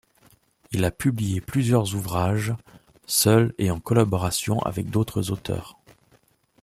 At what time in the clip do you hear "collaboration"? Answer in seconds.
3.79-4.59